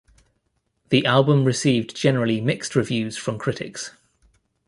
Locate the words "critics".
3.37-3.91